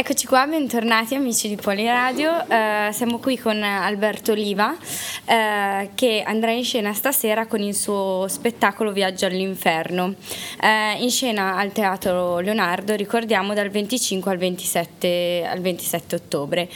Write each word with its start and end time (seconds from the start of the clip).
Eccoci 0.00 0.26
qua, 0.26 0.46
bentornati 0.46 1.14
amici 1.14 1.46
di 1.46 1.56
Poliradio. 1.56 2.46
Uh, 2.48 2.90
siamo 2.90 3.18
qui 3.18 3.36
con 3.36 3.62
Alberto 3.62 4.32
Oliva 4.32 4.70
uh, 4.70 5.90
che 5.94 6.22
andrà 6.24 6.52
in 6.52 6.64
scena 6.64 6.94
stasera 6.94 7.46
con 7.46 7.60
il 7.60 7.74
suo 7.74 8.24
spettacolo 8.26 8.92
Viaggio 8.92 9.26
all'inferno. 9.26 10.14
Uh, 10.62 11.02
in 11.02 11.10
scena 11.10 11.58
al 11.58 11.72
Teatro 11.72 12.38
Leonardo, 12.38 12.94
ricordiamo, 12.94 13.52
dal 13.52 13.68
25 13.68 14.30
al 14.30 14.38
27, 14.38 15.46
al 15.46 15.60
27 15.60 16.14
ottobre. 16.14 16.70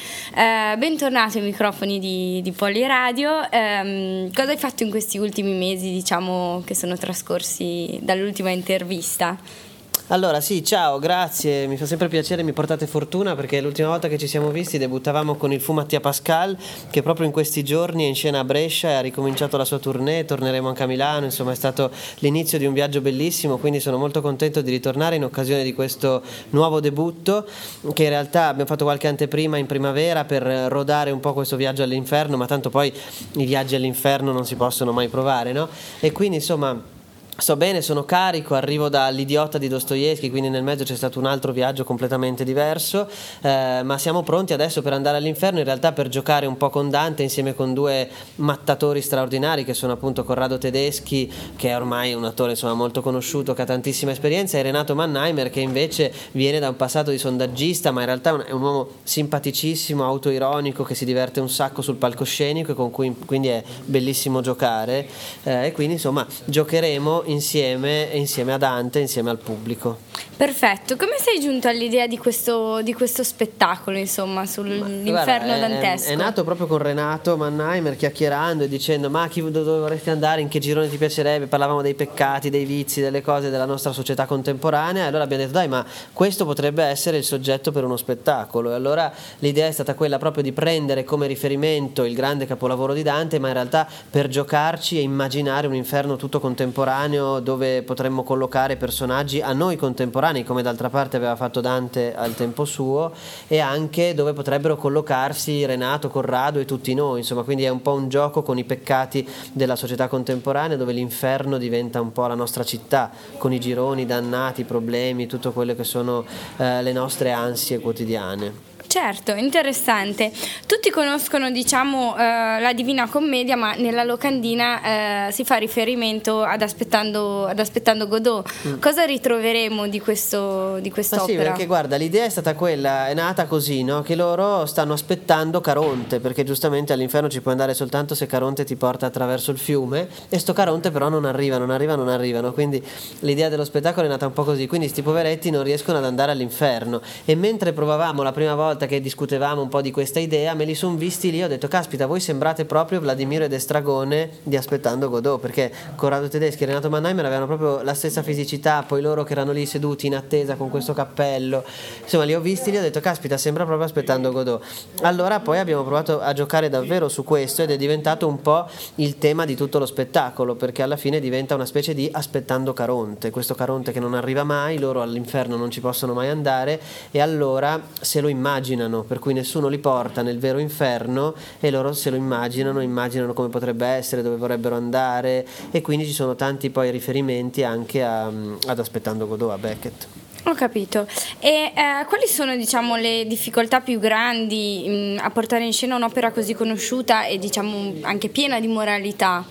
bentornato 0.77 1.39
ai 1.39 1.45
microfoni 1.45 1.99
di, 1.99 2.43
di 2.43 2.53
Poliradio. 2.53 3.49
Um, 3.51 4.31
cosa 4.35 4.51
hai 4.51 4.59
fatto 4.59 4.83
in 4.83 4.91
questi 4.91 5.17
ultimi 5.17 5.55
mesi, 5.55 5.91
diciamo, 5.91 6.63
che 6.67 6.75
sono 6.75 6.95
trascorsi 6.99 7.99
dall'ultima 8.03 8.51
intervista? 8.51 9.73
Allora, 10.09 10.43
sì, 10.43 10.63
ciao, 10.63 10.99
grazie, 10.99 11.67
mi 11.67 11.79
fa 11.79 11.87
sempre 11.87 12.09
piacere, 12.09 12.43
mi 12.43 12.53
portate 12.53 12.87
fortuna 12.87 13.35
perché 13.35 13.63
l'ultima 13.63 13.89
volta 13.89 14.07
che 14.07 14.19
ci 14.19 14.27
siamo 14.27 14.51
visti 14.51 14.77
debuttavamo 14.77 15.37
con 15.37 15.51
il 15.51 15.63
Fu 15.63 15.73
Mattia 15.73 15.99
Pascal 15.99 16.59
che 16.91 17.01
proprio 17.01 17.25
in 17.25 17.33
questi 17.33 17.65
giorni 17.65 18.05
è 18.05 18.09
in 18.09 18.15
scena 18.15 18.41
a 18.41 18.45
Brescia 18.45 18.91
e 18.91 18.93
ha 18.93 19.01
ricominciato 19.01 19.57
la 19.57 19.65
sua 19.65 19.79
tournée, 19.79 20.27
torneremo 20.27 20.69
anche 20.69 20.83
a 20.83 20.87
Milano, 20.87 21.25
insomma 21.25 21.53
è 21.53 21.55
stato 21.55 21.91
l'inizio 22.19 22.59
di 22.59 22.67
un 22.67 22.75
viaggio 22.75 23.01
bellissimo, 23.01 23.57
quindi 23.57 23.81
sono 23.81 23.97
molto 23.97 24.21
contento 24.21 24.61
di 24.61 24.71
ritornare 24.71 25.17
in 25.17 25.25
occasione 25.25 25.63
di 25.63 25.73
questo 25.73 26.21
nuovo 26.51 26.81
debutto 26.81 27.47
che 27.95 28.03
in 28.03 28.11
realtà 28.11 28.49
abbiamo 28.49 28.69
fatto 28.69 28.85
qualche 28.85 29.09
anteprima 29.09 29.57
in 29.57 29.65
primavera 29.65 30.27
per 30.27 30.43
rodare 30.43 31.13
un 31.13 31.21
po' 31.21 31.33
questo 31.33 31.57
viaggio 31.57 31.83
all'inferno, 31.83 32.37
ma 32.37 32.45
tanto 32.45 32.69
poi 32.69 32.93
i 33.37 33.47
viaggi 33.47 33.75
all'inferno 33.75 34.33
non 34.33 34.45
si 34.45 34.55
possono 34.55 34.93
mai 34.93 35.09
provare, 35.09 35.53
no? 35.53 35.67
E 36.01 36.13
quindi 36.13 36.37
insomma 36.37 36.93
Sto 37.37 37.57
bene, 37.57 37.83
sono 37.83 38.05
carico, 38.05 38.55
arrivo 38.55 38.89
dall'idiota 38.89 39.59
di 39.59 39.67
Dostoevsky, 39.67 40.31
quindi 40.31 40.51
nel 40.51 40.63
mezzo 40.63 40.85
c'è 40.85 40.95
stato 40.95 41.19
un 41.19 41.27
altro 41.27 41.51
viaggio 41.51 41.83
completamente 41.83 42.45
diverso, 42.45 43.09
eh, 43.43 43.81
ma 43.83 43.99
siamo 43.99 44.23
pronti 44.23 44.53
adesso 44.53 44.83
per 44.83 44.93
andare 44.93 45.17
all'inferno, 45.17 45.59
in 45.59 45.65
realtà 45.65 45.91
per 45.91 46.09
giocare 46.09 46.47
un 46.47 46.57
po' 46.57 46.71
con 46.71 46.91
Dante 46.91 47.25
insieme 47.25 47.53
con 47.53 47.75
due 47.75 48.09
mattatori 48.37 49.03
straordinari 49.03 49.65
che 49.65 49.75
sono 49.75 49.93
appunto 49.95 50.23
Corrado 50.23 50.59
Tedeschi, 50.59 51.31
che 51.57 51.71
è 51.71 51.77
ormai 51.77 52.15
un 52.15 52.25
attore 52.25 52.53
insomma, 52.53 52.75
molto 52.75 53.03
conosciuto, 53.03 53.53
che 53.53 53.63
ha 53.63 53.67
tantissima 53.67 54.13
esperienza, 54.13 54.57
e 54.57 54.63
Renato 54.63 54.95
Mannheimer 54.95 55.51
che 55.51 55.61
invece 55.61 56.13
viene 56.31 56.61
da 56.61 56.69
un 56.69 56.77
passato 56.77 57.11
di 57.11 57.19
sondaggista, 57.19 57.91
ma 57.91 58.01
in 58.01 58.07
realtà 58.07 58.45
è 58.45 58.53
un 58.53 58.63
uomo 58.63 58.89
simpaticissimo, 59.03 60.05
autoironico, 60.05 60.85
che 60.85 60.95
si 60.95 61.05
diverte 61.05 61.41
un 61.41 61.51
sacco 61.51 61.83
sul 61.83 61.97
palcoscenico 61.97 62.71
e 62.71 62.75
con 62.75 62.93
cui 62.93 63.13
quindi 63.27 63.49
è 63.49 63.63
bellissimo 63.85 64.41
giocare. 64.41 65.09
Eh, 65.43 65.67
e 65.67 65.73
quindi 65.73 65.95
insomma 65.95 66.25
giocheremo 66.45 67.23
insieme, 67.27 68.09
insieme 68.13 68.53
a 68.53 68.59
Dante, 68.59 68.99
insieme 68.99 69.31
al 69.31 69.39
pubblico. 69.39 70.13
Perfetto, 70.37 70.97
come 70.97 71.17
sei 71.19 71.41
giunto 71.41 71.69
all'idea 71.69 72.09
di 72.09 72.19
questo, 72.19 72.83
di 72.83 72.93
questo 72.93 73.23
spettacolo, 73.23 73.97
insomma, 73.99 74.45
sull'inferno 74.47 75.59
dantesco? 75.59 76.09
È, 76.09 76.13
è, 76.13 76.17
nato 76.17 76.43
proprio 76.43 76.67
con 76.67 76.79
Renato 76.79 77.37
Mannheimer 77.37 77.97
chiacchierando 77.97 78.65
e 78.65 78.69
dicendo 78.69 79.11
ma 79.11 79.29
chi, 79.29 79.49
dove 79.49 79.79
vorresti 79.79 80.11
andare, 80.11 80.41
in 80.41 80.49
che 80.49 80.59
girone 80.59 80.89
ti 80.89 80.97
piacerebbe, 80.97 81.47
parlavamo 81.47 81.83
dei 81.83 81.95
peccati, 81.95 82.51
dei 82.51 82.65
vizi, 82.65 83.01
delle 83.01 83.23
cose 83.23 83.49
della 83.49 83.65
nostra 83.65 83.93
società 83.93 84.27
contemporanea 84.27 85.05
e 85.05 85.07
allora 85.07 85.23
abbiamo 85.23 85.45
detto 85.45 85.55
dai 85.55 85.69
ma 85.69 85.85
questo 86.13 86.45
potrebbe 86.45 86.83
essere 86.83 87.17
il 87.17 87.25
soggetto 87.25 87.71
per 87.71 87.85
uno 87.85 87.97
spettacolo 87.97 88.71
e 88.71 88.75
allora 88.75 89.13
l'idea 89.39 89.69
è 89.69 89.73
stata 89.73 89.95
quella 89.95 90.19
proprio 90.19 90.43
di 90.43 90.53
prendere 90.53 91.05
come 91.05 91.29
riferimento 91.29 92.05
il 92.05 92.15
grande 92.15 92.47
capolavoro 92.47 92.93
di 92.93 93.03
Dante 93.03 93.39
ma 93.39 93.49
in 93.49 93.55
realtà 93.55 93.87
per 94.11 94.27
giocarci 94.29 94.99
e 94.99 95.03
immaginare 95.03 95.69
un 95.69 95.75
inferno 95.75 96.17
tutto 96.17 96.41
contemporaneo 96.41 97.14
dove 97.41 97.83
potremmo 97.83 98.23
collocare 98.23 98.77
personaggi 98.77 99.41
a 99.41 99.53
noi 99.53 99.77
contemporanei 99.77 100.45
come 100.45 100.63
d'altra 100.63 100.91
parte 100.91 101.17
aveva 101.17 101.37
fatto 101.37 101.61
Dante 101.61 102.15
al 102.15 102.35
tempo 102.35 102.65
suo, 102.65 103.13
e 103.47 103.59
anche 103.61 104.15
dove 104.15 104.33
potrebbero 104.33 104.77
collocarsi 104.77 105.65
Renato, 105.65 106.09
Corrado 106.09 106.59
e 106.59 106.65
tutti 106.65 106.95
noi, 106.95 107.21
insomma, 107.21 107.43
quindi 107.43 107.65
è 107.65 107.69
un 107.69 107.83
po' 107.83 107.93
un 107.93 108.09
gioco 108.09 108.43
con 108.43 108.59
i 108.59 108.65
peccati 108.65 109.27
della 109.53 109.77
società 109.77 110.09
contemporanea 110.09 110.77
dove 110.77 110.93
l'inferno 110.93 111.59
diventa 111.59 112.01
un 112.01 112.13
po' 112.13 112.27
la 112.27 112.35
nostra 112.35 112.65
città, 112.65 113.11
con 113.39 113.53
i 113.53 113.61
gironi, 113.61 114.07
dannati, 114.07 114.63
i 114.63 114.65
problemi, 114.65 115.27
tutto 115.27 115.53
quello 115.53 115.75
che 115.75 115.85
sono 115.85 116.25
eh, 116.57 116.83
le 116.83 116.93
nostre 116.93 117.33
ansie 117.33 117.79
quotidiane. 117.79 118.74
Certo, 118.95 119.33
interessante. 119.33 120.31
Tutti 120.69 120.89
conoscono 120.91 121.51
diciamo, 121.51 122.17
eh, 122.17 122.61
la 122.61 122.73
Divina 122.73 123.09
Commedia, 123.09 123.57
ma 123.57 123.75
nella 123.75 124.05
locandina 124.05 125.27
eh, 125.27 125.33
si 125.33 125.43
fa 125.43 125.57
riferimento 125.57 126.45
ad 126.45 126.63
Aspettando, 126.63 127.45
ad 127.45 127.59
aspettando 127.59 128.07
Godot. 128.07 128.49
Mm. 128.69 128.79
Cosa 128.79 129.03
ritroveremo 129.03 129.89
di, 129.89 129.99
questo, 129.99 130.79
di 130.79 130.93
quest'opera? 130.93 131.27
Ma 131.27 131.43
sì, 131.43 131.49
perché 131.49 131.67
guarda, 131.67 131.97
l'idea 131.97 132.25
è 132.25 132.29
stata 132.29 132.55
quella, 132.55 133.09
è 133.09 133.15
nata 133.15 133.47
così, 133.47 133.83
no? 133.83 134.03
che 134.03 134.15
loro 134.15 134.65
stanno 134.65 134.93
aspettando 134.93 135.61
Caronte, 135.61 136.21
perché 136.21 136.45
giustamente 136.45 136.93
all'inferno 136.93 137.29
ci 137.29 137.41
puoi 137.41 137.55
andare 137.55 137.75
soltanto 137.75 138.15
se 138.15 138.27
Caronte 138.27 138.63
ti 138.63 138.77
porta 138.77 139.07
attraverso 139.07 139.51
il 139.51 139.59
fiume, 139.59 140.07
e 140.29 140.39
sto 140.39 140.53
Caronte 140.53 140.93
però 140.93 141.09
non 141.09 141.25
arriva, 141.25 141.59
non 141.59 141.71
arriva, 141.71 141.97
non 141.97 142.07
arrivano, 142.07 142.53
quindi 142.53 142.81
l'idea 143.21 143.49
dello 143.49 143.65
spettacolo 143.65 144.07
è 144.07 144.09
nata 144.09 144.27
un 144.27 144.33
po' 144.33 144.45
così, 144.45 144.69
quindi 144.69 144.87
questi 144.87 145.03
poveretti 145.03 145.51
non 145.51 145.65
riescono 145.65 145.99
ad 145.99 146.05
andare 146.05 146.31
all'inferno. 146.31 147.03
E 147.25 147.35
mentre 147.35 147.73
provavamo 147.73 148.23
la 148.23 148.31
prima 148.31 148.55
volta 148.55 148.83
volta 148.85 148.87
che 148.87 149.01
discutevamo 149.01 149.63
un 149.63 149.69
po' 149.69 149.81
di 149.81 149.91
questa 149.91 150.21
idea, 150.21 150.55
me 150.55 150.65
li 150.65 150.75
sono 150.75 150.97
visti 150.97 151.31
lì, 151.31 151.43
ho 151.43 151.49
detto 151.49 151.69
caspita, 151.69 152.07
voi 152.07 152.21
sembrate 152.21 152.65
proprio 152.65 153.01
Vladimiro 153.01 153.45
ed 153.45 153.53
Estragone 153.53 154.31
di 154.43 154.57
Aspettando 154.57 155.09
Godot, 155.09 155.41
perché 155.41 155.73
Corrado 155.97 156.29
Tedeschi 156.29 156.63
e 156.63 156.67
Renato 156.67 156.91
Mannheimer 156.91 157.25
avevano 157.25 157.47
proprio 157.47 157.83
la 157.83 157.95
stessa 157.95 158.23
fisicità, 158.23 158.85
poi 158.87 159.01
loro 159.01 159.25
che 159.25 159.33
erano 159.33 159.53
lì 159.53 159.67
seduti 159.67 160.07
in 160.07 160.15
attesa 160.15 160.55
con 160.55 160.69
questo 160.69 160.93
cappello, 160.93 161.65
insomma 162.03 162.25
li 162.25 162.35
ho 162.35 162.41
visti 162.41 162.71
lì, 162.71 162.77
ho 162.77 162.81
detto 162.81 163.01
caspita, 163.01 163.37
sembra 163.37 163.65
proprio 163.65 163.87
Aspettando 163.87 164.31
Godot. 164.31 164.63
Allora 165.03 165.41
poi 165.41 165.59
abbiamo 165.59 165.83
provato 165.83 166.21
a 166.21 166.33
giocare 166.33 166.69
davvero 166.69 167.09
su 167.09 167.25
questo 167.25 167.63
ed 167.63 167.71
è 167.71 167.77
diventato 167.77 168.27
un 168.27 168.41
po' 168.41 168.69
il 168.97 169.19
tema 169.19 169.45
di 169.45 169.57
tutto 169.57 169.79
lo 169.79 169.87
spettacolo, 169.87 170.55
perché 170.55 170.83
alla 170.83 170.97
fine 170.97 171.21
diventa 171.21 171.55
una 171.55 171.67
specie 171.67 171.95
di 171.95 172.09
Aspettando 172.13 172.73
Caronte, 172.73 173.31
questo 173.31 173.55
Caronte 173.55 173.93
che 173.93 174.01
non 174.01 174.15
arriva 174.15 174.45
mai, 174.45 174.79
loro 174.79 175.03
all'inferno 175.03 175.57
non 175.57 175.71
ci 175.71 175.81
possono 175.81 176.13
mai 176.13 176.29
andare 176.29 176.81
e 177.11 177.21
allora 177.21 177.81
se 178.01 178.21
lo 178.21 178.29
immaginano 178.29 178.74
immaginano, 178.75 179.03
per 179.03 179.19
cui 179.19 179.33
nessuno 179.33 179.69
li 179.69 179.79
porta 179.79 180.23
nel 180.23 180.39
vero 180.39 180.59
inferno 180.59 181.35
e 181.61 181.71
loro 181.71 181.93
se 181.93 182.11
lo 182.11 182.17
immaginano, 182.17 182.81
immaginano 182.81 183.33
come 183.33 183.49
potrebbe 183.49 183.87
essere, 183.87 184.23
dove 184.23 184.37
vorrebbero 184.37 184.75
andare 184.77 185.47
e 185.71 185.81
quindi 185.81 186.05
ci 186.07 186.13
sono 186.13 186.35
tanti 186.35 186.71
poi 186.71 186.91
riferimenti 186.91 187.63
anche 187.63 188.03
a, 188.03 188.27
ad 188.27 188.79
Aspettando 188.79 189.27
Godot, 189.27 189.51
a 189.51 189.59
Beckett. 189.59 190.07
Ho 190.47 190.53
capito. 190.53 191.07
E 191.39 191.73
eh, 191.75 192.05
quali 192.07 192.27
sono 192.27 192.55
diciamo, 192.55 192.97
le 192.97 193.27
difficoltà 193.27 193.81
più 193.81 193.99
grandi 193.99 195.17
mh, 195.17 195.25
a 195.25 195.31
portare 195.31 195.65
in 195.65 195.73
scena 195.73 195.97
un'opera 195.97 196.33
così 196.33 196.53
conosciuta 196.53 197.25
e 197.25 197.39
diciamo, 197.39 197.95
anche 198.03 198.29
piena 198.29 198.61
di 198.61 198.67
moralità? 198.67 199.45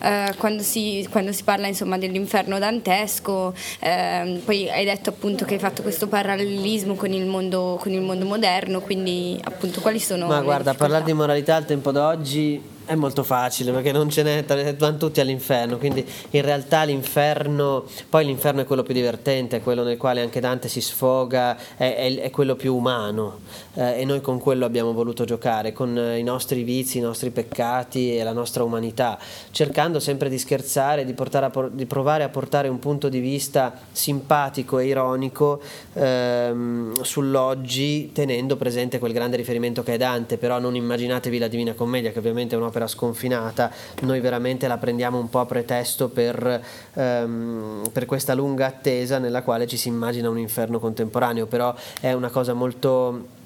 Eh, 0.00 0.34
quando, 0.36 0.62
si, 0.62 1.06
quando, 1.10 1.32
si, 1.32 1.42
parla 1.44 1.66
insomma, 1.66 1.98
dell'inferno 1.98 2.58
dantesco, 2.58 3.54
eh, 3.80 4.40
poi 4.44 4.70
hai 4.70 4.84
detto 4.84 5.10
appunto 5.10 5.44
che 5.44 5.54
hai 5.54 5.60
fatto 5.60 5.82
questo 5.82 6.06
parallelismo 6.06 6.94
con 6.94 7.12
il 7.12 7.26
mondo, 7.26 7.78
con 7.80 7.92
il 7.92 8.00
mondo 8.00 8.24
moderno, 8.24 8.80
quindi 8.80 9.38
appunto 9.42 9.80
quali 9.80 10.00
sono... 10.00 10.26
Ma 10.26 10.40
guarda, 10.40 10.74
parlare 10.74 11.04
di 11.04 11.12
moralità 11.12 11.56
al 11.56 11.64
tempo 11.64 11.92
d'oggi 11.92 12.76
è 12.88 12.94
molto 12.94 13.22
facile 13.22 13.70
perché 13.70 13.92
non 13.92 14.08
ce 14.08 14.22
n'è, 14.22 14.44
vanno 14.76 14.96
tutti 14.96 15.20
all'inferno, 15.20 15.76
quindi 15.76 16.04
in 16.30 16.40
realtà 16.40 16.84
l'inferno, 16.84 17.84
poi 18.08 18.24
l'inferno 18.24 18.62
è 18.62 18.64
quello 18.64 18.82
più 18.82 18.94
divertente, 18.94 19.58
è 19.58 19.62
quello 19.62 19.82
nel 19.82 19.98
quale 19.98 20.22
anche 20.22 20.40
Dante 20.40 20.68
si 20.68 20.80
sfoga, 20.80 21.56
è, 21.76 21.94
è, 21.94 22.20
è 22.20 22.30
quello 22.30 22.56
più 22.56 22.74
umano 22.74 23.40
eh, 23.74 24.00
e 24.00 24.04
noi 24.06 24.22
con 24.22 24.40
quello 24.40 24.64
abbiamo 24.64 24.94
voluto 24.94 25.24
giocare, 25.24 25.74
con 25.74 25.98
eh, 25.98 26.18
i 26.18 26.22
nostri 26.22 26.62
vizi, 26.62 26.96
i 26.96 27.02
nostri 27.02 27.28
peccati 27.28 28.16
e 28.16 28.22
la 28.22 28.32
nostra 28.32 28.62
umanità, 28.62 29.18
cercando 29.50 30.00
sempre 30.00 30.30
di 30.30 30.38
scherzare, 30.38 31.04
di, 31.04 31.14
a, 31.18 31.68
di 31.70 31.84
provare 31.84 32.24
a 32.24 32.30
portare 32.30 32.68
un 32.68 32.78
punto 32.78 33.10
di 33.10 33.20
vista 33.20 33.78
simpatico 33.92 34.78
e 34.78 34.86
ironico 34.86 35.60
ehm, 35.92 37.02
sull'oggi, 37.02 38.12
tenendo 38.12 38.56
presente 38.56 38.98
quel 38.98 39.12
grande 39.12 39.36
riferimento 39.36 39.82
che 39.82 39.92
è 39.94 39.96
Dante, 39.98 40.38
però 40.38 40.58
non 40.58 40.74
immaginatevi 40.74 41.36
la 41.36 41.48
Divina 41.48 41.74
Commedia, 41.74 42.12
che 42.12 42.18
ovviamente 42.18 42.54
è 42.54 42.58
un'opera 42.58 42.77
un'opera 42.78 42.86
sconfinata, 42.86 43.70
noi 44.02 44.20
veramente 44.20 44.68
la 44.68 44.78
prendiamo 44.78 45.18
un 45.18 45.28
po' 45.28 45.40
a 45.40 45.46
pretesto 45.46 46.08
per, 46.08 46.62
um, 46.94 47.82
per 47.92 48.06
questa 48.06 48.34
lunga 48.34 48.66
attesa 48.66 49.18
nella 49.18 49.42
quale 49.42 49.66
ci 49.66 49.76
si 49.76 49.88
immagina 49.88 50.30
un 50.30 50.38
inferno 50.38 50.78
contemporaneo, 50.78 51.46
però 51.46 51.74
è 52.00 52.12
una 52.12 52.30
cosa 52.30 52.54
molto 52.54 53.36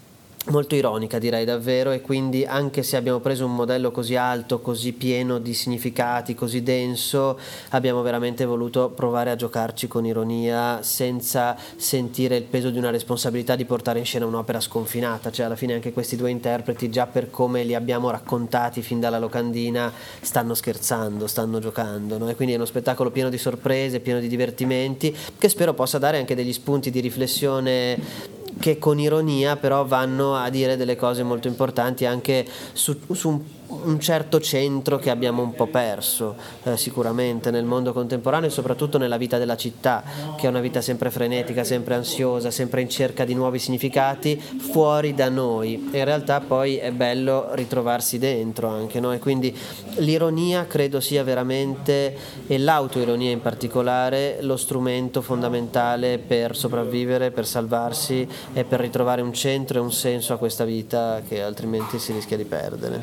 molto 0.47 0.75
ironica 0.75 1.19
direi 1.19 1.45
davvero 1.45 1.93
e 1.93 2.01
quindi 2.01 2.45
anche 2.45 2.83
se 2.83 2.97
abbiamo 2.97 3.21
preso 3.21 3.45
un 3.45 3.55
modello 3.55 3.93
così 3.93 4.17
alto, 4.17 4.61
così 4.61 4.93
pieno 4.93 5.39
di 5.39 5.55
significati, 5.55 6.35
così 6.35 6.63
denso, 6.63 7.39
abbiamo 7.71 8.03
veramente 8.03 8.45
voluto 8.45 8.91
provare 8.91 9.31
a 9.31 9.37
giocarci 9.37 9.87
con 9.87 10.05
ironia 10.05 10.81
senza 10.83 11.57
sentire 11.77 12.37
il 12.37 12.43
peso 12.45 12.71
di 12.71 12.79
una 12.79 12.91
responsabilità 12.91 13.55
di 13.55 13.65
portare 13.65 14.01
in 14.01 14.05
scena 14.05 14.27
un'opera 14.27 14.59
sconfinata, 14.59 15.31
cioè 15.31 15.47
alla 15.47 15.57
fine 15.57 15.75
anche 15.75 15.93
questi 15.93 16.17
due 16.17 16.31
interpreti 16.31 16.91
già 16.91 17.07
per 17.07 17.31
come 17.31 17.63
li 17.63 17.75
abbiamo 17.75 18.11
raccontati 18.11 18.83
fin 18.83 18.99
dalla 18.99 19.19
locandina 19.19 19.93
stanno 20.21 20.55
scherzando, 20.55 21.27
stanno 21.29 21.61
giocando 21.61 22.19
no? 22.19 22.29
e 22.29 22.35
quindi 22.35 22.55
è 22.55 22.57
uno 22.57 22.67
spettacolo 22.67 23.11
pieno 23.11 23.29
di 23.29 23.39
sorprese, 23.39 24.01
pieno 24.01 24.19
di 24.19 24.29
divertimenti 24.29 25.17
che 25.39 25.49
spero 25.49 25.73
possa 25.73 25.99
dare 25.99 26.19
anche 26.19 26.35
degli 26.35 26.53
spunti 26.53 26.91
di 26.91 27.01
riflessione 27.01 28.41
che 28.63 28.79
con 28.79 29.01
ironia 29.01 29.57
però 29.57 29.85
vanno 29.85 30.37
a 30.37 30.49
dire 30.49 30.77
delle 30.77 30.95
cose 30.95 31.25
molto 31.25 31.49
importanti 31.49 32.07
anche 32.07 32.47
su, 32.73 32.97
su 33.11 33.29
un 33.29 33.41
un 33.85 33.99
certo 34.01 34.41
centro 34.41 34.99
che 34.99 35.11
abbiamo 35.11 35.43
un 35.43 35.55
po' 35.55 35.67
perso 35.67 36.37
eh, 36.65 36.77
sicuramente 36.77 37.51
nel 37.51 37.65
mondo 37.65 37.93
contemporaneo 37.93 38.49
e 38.49 38.53
soprattutto 38.53 38.99
nella 38.99 39.17
vita 39.17 39.39
della 39.39 39.57
città, 39.57 40.03
che 40.37 40.47
è 40.47 40.49
una 40.49 40.61
vita 40.61 40.81
sempre 40.81 41.11
frenetica, 41.11 41.65
sempre 41.65 41.95
ansiosa, 41.95 42.51
sempre 42.51 42.83
in 42.83 42.89
cerca 42.89 43.25
di 43.25 43.35
nuovi 43.35 43.59
significati 43.59 44.37
fuori 44.37 45.15
da 45.15 45.29
noi 45.29 45.89
e 45.91 45.99
in 45.99 46.05
realtà 46.05 46.41
poi 46.41 46.77
è 46.77 46.91
bello 46.93 47.49
ritrovarsi 47.53 48.19
dentro 48.19 48.69
anche 48.69 49.01
no? 49.01 49.13
e 49.13 49.19
quindi 49.19 49.57
l'ironia 49.97 50.67
credo 50.67 51.01
sia 51.01 51.25
veramente 51.25 52.17
e 52.47 52.59
l'autoironia 52.59 53.31
in 53.31 53.41
particolare 53.41 54.39
lo 54.41 54.57
strumento 54.57 55.23
fondamentale 55.23 56.19
per 56.19 56.57
sopravvivere, 56.57 57.31
per 57.31 57.47
salvarsi 57.47 58.27
e 58.53 58.65
per 58.65 58.81
ritrovare 58.81 59.23
un 59.23 59.33
centro 59.33 59.79
e 59.79 59.81
un 59.81 59.93
senso 59.93 60.33
a 60.33 60.39
questa 60.39 60.65
vita 60.65 61.23
che 61.27 61.43
altrimenti 61.43 61.99
si 61.99 62.13
rischia 62.13 62.37
di 62.37 62.45
perdere 62.45 63.03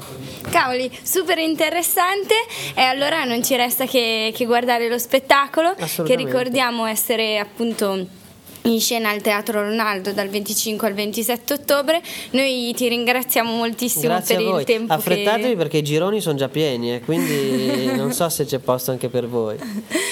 cavoli, 0.59 0.91
super 1.03 1.38
interessante 1.38 2.35
e 2.75 2.81
allora 2.81 3.23
non 3.23 3.44
ci 3.44 3.56
resta 3.56 3.85
che, 3.85 4.33
che 4.35 4.45
guardare 4.45 4.89
lo 4.89 4.97
spettacolo 4.97 5.73
che 6.03 6.15
ricordiamo 6.15 6.85
essere 6.85 7.39
appunto 7.39 8.17
in 8.63 8.81
scena 8.81 9.09
al 9.09 9.21
Teatro 9.21 9.61
Ronaldo 9.61 10.11
dal 10.11 10.27
25 10.27 10.88
al 10.88 10.94
27 10.94 11.53
ottobre. 11.53 12.01
Noi 12.31 12.73
ti 12.75 12.89
ringraziamo 12.89 13.56
moltissimo 13.56 14.13
Grazie 14.13 14.35
per 14.35 14.45
il 14.45 14.63
tempo. 14.65 14.94
Affrettatevi 14.94 15.50
che... 15.50 15.56
perché 15.56 15.77
i 15.77 15.83
gironi 15.83 16.19
sono 16.19 16.38
già 16.38 16.50
pieni, 16.50 16.95
eh, 16.95 17.00
quindi 17.00 17.85
non 17.95 18.11
so 18.11 18.27
se 18.27 18.45
c'è 18.45 18.59
posto 18.59 18.91
anche 18.91 19.07
per 19.07 19.27
voi. 19.27 19.57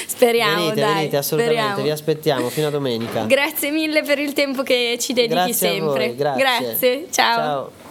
Speriamo, 0.07 0.63
venite, 0.63 0.79
dai, 0.79 0.94
venite 0.94 1.17
assolutamente, 1.17 1.61
speriamo. 1.61 1.83
vi 1.83 1.91
aspettiamo 1.91 2.49
fino 2.49 2.67
a 2.67 2.71
domenica. 2.71 3.25
Grazie 3.25 3.69
mille 3.69 4.01
per 4.01 4.17
il 4.17 4.31
tempo 4.31 4.63
che 4.63 4.97
ci 4.99 5.11
dedichi 5.13 5.33
Grazie 5.33 5.53
sempre. 5.53 6.15
Grazie. 6.15 6.44
Grazie, 6.44 7.07
ciao. 7.11 7.35
ciao. 7.35 7.85